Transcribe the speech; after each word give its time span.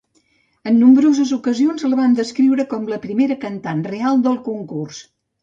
En 0.69 0.77
nombroses 0.83 1.33
ocasions 1.37 1.85
la 1.91 1.99
van 1.99 2.15
descriure 2.21 2.67
com 2.73 2.89
"la 2.95 2.99
primera 3.05 3.39
cantant" 3.45 3.87
real 3.93 4.27
"del 4.27 4.43
concurs". 4.51 5.05